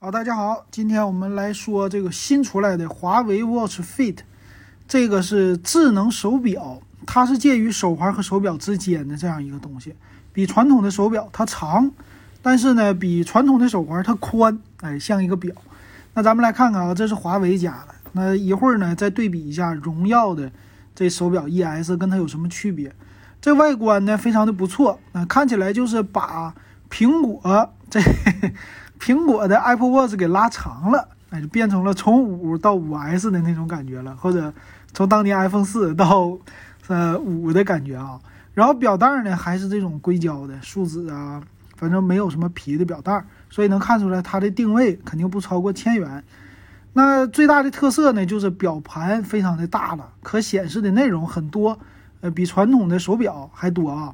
[0.00, 4.18] 好，大家好，今天我们来说这个新出来的华为 Watch Fit，
[4.86, 9.96] 这个是智能手表，它是介于手环和手表之间的这样一个东西，
[10.32, 11.90] 比传统的手表它长，
[12.40, 15.52] 但是呢，比传统的手环它宽，哎，像一个表。
[16.14, 20.52] 那咱们来看看啊，这是华为家的，那一会儿呢再对比一下荣耀的
[20.94, 22.94] 这手表 ES 跟它有什么区别？
[23.40, 26.54] 这外观呢非常的不错，啊，看起来就是把
[26.88, 27.40] 苹果
[27.90, 28.00] 这。
[29.00, 34.52] 苹果的 Apple Watch 给拉长了，哎，就变成了从五到五 S 的那种感觉了，或者
[34.92, 36.36] 从当年 iPhone 四到
[36.88, 38.18] 呃五的感觉啊。
[38.54, 41.40] 然后表带呢还是这种硅胶的树脂啊，
[41.76, 46.24] 反正没有什么皮的表带，所以能看出来它的定位肯定不超过千元。
[46.94, 51.78] 那最大的特色呢就是表盘非常的大了，可显示的内容很多，
[52.20, 54.12] 呃，比传统的手表还多啊。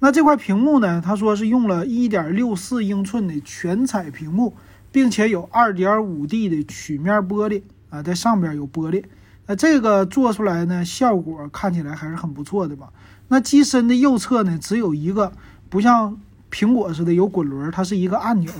[0.00, 1.02] 那这块屏幕呢？
[1.04, 4.54] 他说是用了一点六四英寸的全彩屏幕，
[4.92, 9.02] 并且有二点五 D 的曲面玻璃啊，在上边有玻璃。
[9.46, 12.92] 那这个做出来呢，效果看起来还是很不错的吧？
[13.26, 15.32] 那机身的右侧呢，只有一个，
[15.68, 16.16] 不像
[16.48, 18.52] 苹果似的有滚轮，它是一个按钮。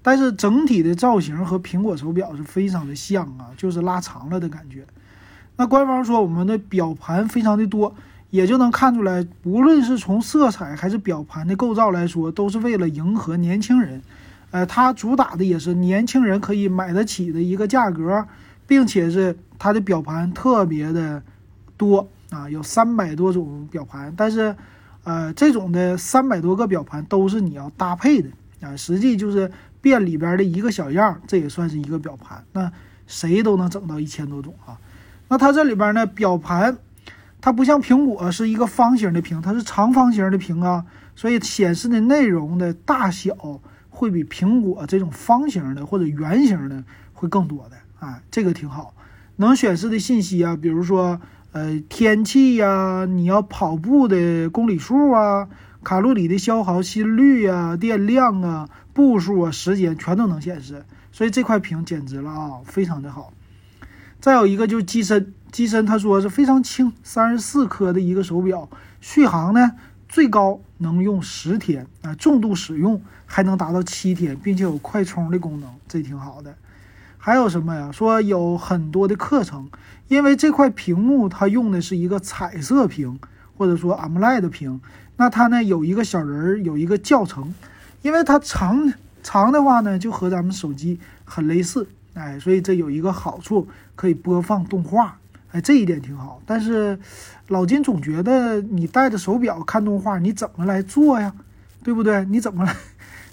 [0.00, 4.86] 但是整体的造型和苹果手表是非常的像啊，就是拉长了的感觉。
[5.56, 7.94] 那官方说我们的表盘非常的多。
[8.30, 14.02] 也就能看出来，无论是从色彩还是表盘的构造来说，都是为了迎合年轻人。
[14.50, 18.26] 呃，它主打的也是年轻人可以买得起的一个价格，
[18.66, 21.22] 并且是它的表盘特别的
[21.76, 24.12] 多啊，有三百多种表盘。
[24.14, 24.54] 但是，
[25.04, 28.28] 呃，这种的三百多个表盘都是你要搭配的
[28.60, 32.44] 啊，实际就是变里边的一个小样，这也算是一个表盘。
[32.52, 32.70] 那
[33.06, 34.78] 谁都能整到一千多种啊。
[35.28, 36.76] 那它这里边呢，表盘。
[37.40, 43.32] 它不像苹果是一个方形的屏，它是长方形的屏啊，所以显示的内容的大小
[43.90, 48.92] 会比苹果这种方形的或者圆形的会更多的啊，这个挺好。
[49.36, 51.20] 能显示的信息啊，比如说
[51.52, 55.48] 呃天气呀，你要跑步的公里数啊，
[55.84, 63.32] 卡路里的消耗、心率啊、电量啊、步数啊、时间全都能显示，所以这块屏简直了啊，非常的好。
[64.20, 65.34] 再有一个就是机身。
[65.50, 68.68] 机身他说是非常轻，三十四克的一个手表，
[69.00, 69.72] 续航呢
[70.08, 76.54] 最高能用十天啊，重度使用还能达到七天，并且有快充的功能，这挺好的。
[77.16, 77.90] 还有什么呀？
[77.92, 79.68] 说有很多的课程，
[80.06, 83.18] 因为这块屏幕它用的是一个彩色屏，
[83.56, 84.80] 或者说 AMOLED 屏，
[85.16, 87.54] 那它呢有一个小人儿，有一个教程，
[88.02, 88.92] 因为它长
[89.22, 95.18] 长的话呢就和咱们手机很类似，哎，所以这有一个好处，可以播放动画。
[95.52, 96.98] 哎，这一点挺好，但是
[97.48, 101.32] 老金总觉得你戴着手表看动画，你怎么来做呀？
[101.82, 102.24] 对不对？
[102.26, 102.76] 你怎么来？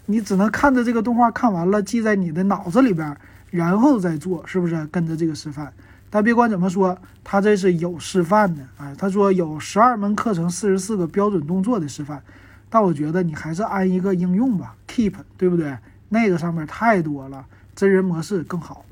[0.06, 3.18] 你只能看着这个动画看完了，记在你的脑子里边，
[3.50, 4.86] 然后再做，是不是？
[4.88, 5.74] 跟着这个示范。
[6.10, 8.62] 但别管怎么说，他这是有示范的。
[8.78, 12.22] 哎，他说有十二门课程，四十四个标准动作的示范。
[12.70, 15.78] 但我觉得你还是安一个应用吧，Keep，对不对？
[16.08, 17.46] 那个上面太多了，
[17.76, 18.86] 真人模式更好。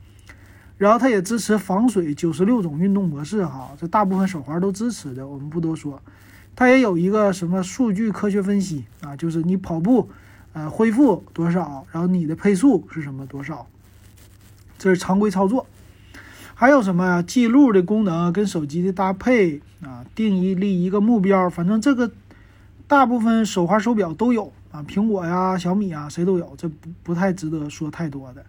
[0.78, 6.02] 然后它也支持防水九十六种运动模式，哈，这大部分手环都支持的，我们不多说。
[6.56, 10.10] 它也有一个什么数据科学分析啊，就是你跑步，
[10.54, 13.66] 呃，恢复多少，然后你的配速是什么多少，
[14.78, 15.66] 这是常规操作。
[16.56, 17.22] 还有什么呀？
[17.22, 22.12] 记录的功能跟手机的搭配啊，定义立一个目标，反正这个
[22.88, 28.46] 大部分手环手表都有啊，苹果呀、小米啊，谁都有，这不不太值得说太多的。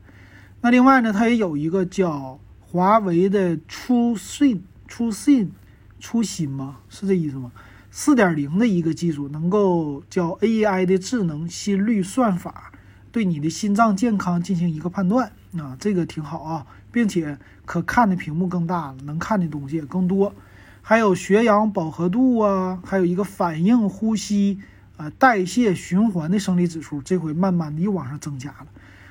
[0.65, 5.53] 那另外呢，它也有一个叫华为的初信初信
[6.01, 6.79] 初心吗？
[6.89, 7.53] 是这意思吗？
[7.91, 12.73] 四点零的一个技术，能够叫 AI 的智能心率算法，
[13.13, 20.35] 对你的心脏健康进行一个判断啊，这个挺好啊，并且可看的屏幕更大了，能看的东西也更多。
[20.81, 24.61] 还有血氧饱和度啊，还有一个反应呼吸
[24.97, 28.69] 啊代谢循环的生理指数，这回慢慢的又往上增加了。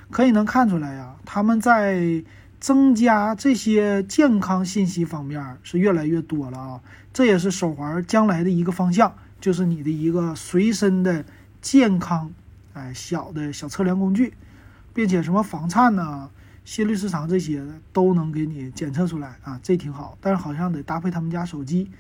[0.10, 2.24] 可以能看出来呀，他们在
[2.60, 6.82] 增加这些健康信息方面是越来越多了啊，
[7.12, 11.26] 这也是手环将来的一个方向，就是你的一个随身的
[11.62, 12.32] 健康，
[12.74, 14.34] 哎，小的小测量工具，
[14.94, 16.30] 并且什么房颤呐、
[16.64, 17.62] 心率失常这些
[17.92, 20.18] 都能给你检测出来啊，这挺好。
[20.22, 21.92] 但是好像得搭配他们家手机。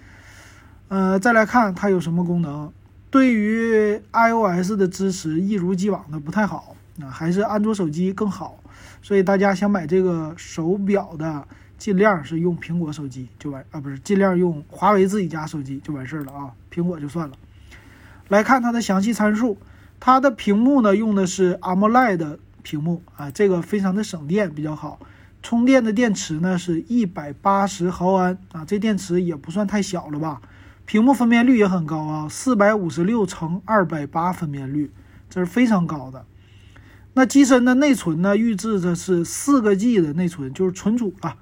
[0.88, 2.72] 呃，再来看它有什么功能，
[3.10, 6.76] 对于 iOS 的支持一如既往的不太好。
[7.02, 8.60] 啊，还是安卓手机更好，
[9.02, 11.48] 所以大家想买这个手表的，
[11.78, 17.36] 尽量是用苹果手机就完啊，不是尽量用华为自己家手机就完事儿了啊，苹果就算了。
[18.28, 19.58] 来看它的详细参数，
[20.00, 25.00] 它的屏幕呢用的是 AMOLED 屏幕啊，这个非常的省电，比较好。
[25.42, 30.42] 充电的电池呢是一百八十毫安啊，这电池也不算太小了吧？
[30.86, 34.92] 屏幕分辨率也很高啊，四百五十六乘二百八分辨率，
[35.30, 36.26] 这是非常高的。
[37.16, 41.38] 那机身的内存呢，预置的是四个 G 的内存，就是存储啊，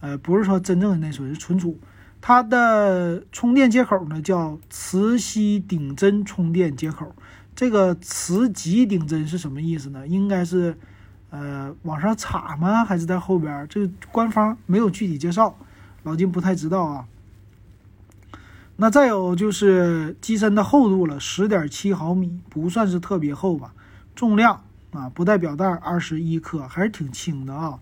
[0.00, 1.78] 呃，不是说真正的内存，是存储。
[2.22, 7.14] 它的充电接口呢叫磁吸顶针充电接口，
[7.54, 10.06] 这个磁极顶针是什么意思呢？
[10.06, 10.76] 应该是，
[11.30, 12.84] 呃，往上插吗？
[12.84, 13.66] 还是在后边？
[13.68, 15.58] 这个官方没有具体介绍，
[16.02, 17.06] 老金不太知道啊。
[18.76, 23.74] 那再有就是机身的厚度了，十点七毫米，不算是特别厚吧。
[24.14, 27.78] 重量啊，不带表带，二十一克，还是挺轻的啊。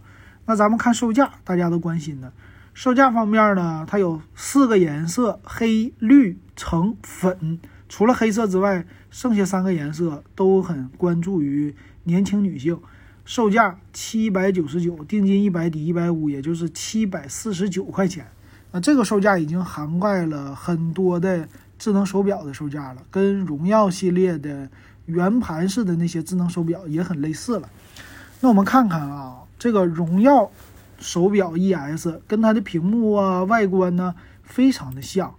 [0.46, 2.32] 那咱们看售价，大家都关心的。
[2.75, 7.58] 售价方面呢，它有四个颜色：黑、绿、橙、粉。
[7.88, 11.75] 除了黑色之外，剩下三个颜色都很关注于
[12.05, 12.78] 年轻女性。
[13.25, 18.26] 售价七百九十九，定金一百抵一百五，也就是七百四十九块钱。
[18.72, 24.70] 那这个售价已经涵盖了很多的智能手表的售价了，跟荣耀系列的
[25.08, 27.69] 圆盘式的那些智能手表也很类似了。
[28.40, 30.50] 那我们看看啊，这个荣耀。
[31.00, 34.12] 手表 ES 跟它的屏幕啊、外观呢
[34.43, 35.32] 非常的像，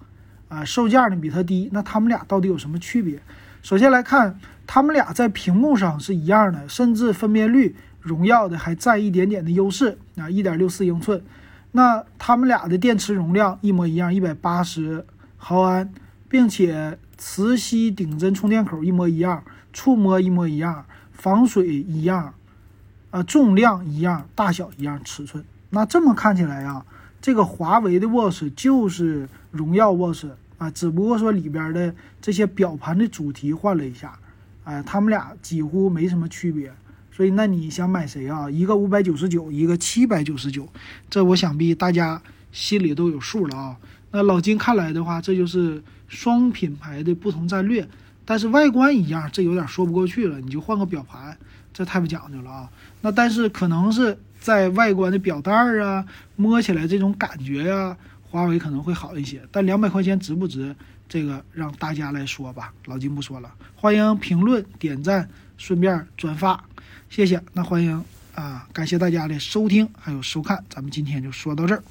[0.48, 1.68] 啊，售价呢比它低。
[1.74, 3.20] 那它们俩到底有什么区别？
[3.62, 11.22] 首先来看，它们俩在屏幕上是一样的，甚至分辨率荣耀的还占一点点的优势啊，一点六四英寸。
[11.74, 15.06] 那它们俩的电池容量一模一样，一百八十
[15.36, 15.92] 毫安，
[16.30, 19.44] 并且磁吸顶针充电口一模一样，
[19.74, 22.34] 触摸一模一样，防水一样。
[23.12, 25.44] 啊，重量一样，大小一样，尺寸。
[25.72, 26.86] 那这么看起来呀，
[27.20, 30.28] 这个华为的 Watch 就是荣耀 Watch
[30.60, 34.20] 啊，只不过说里边的这些表盘的主题换了一下，
[34.64, 36.72] 哎，他们俩几乎没什么区别。
[37.12, 38.50] 所以，那你想买谁啊？
[38.50, 40.70] 一个五百九十九，一个七百九十九，
[41.10, 42.22] 这我想必大家
[42.52, 43.78] 心里都有数了啊。
[44.12, 47.86] 那老金看来的话，这就是双品牌的不同战略，
[48.30, 50.40] 但是外观一样，这有点说不过去了。
[50.40, 51.36] 你就换个表盘。
[51.74, 52.70] 这太不讲究了啊！
[53.02, 56.06] 那但是可能是在外观的表带儿啊，
[56.36, 57.98] 摸起来这种感觉呀，
[58.30, 59.42] 华为可能会好一些。
[59.52, 60.76] 但两百块钱值不值？
[61.08, 63.52] 这个让大家来说吧，老金不说了。
[63.76, 65.28] 欢迎评论、点赞，
[65.58, 66.64] 顺便转发，
[67.10, 67.42] 谢谢。
[67.54, 68.06] 那欢迎
[68.36, 71.82] 啊，感谢大家的收听还有收看，咱们今天就说到这儿。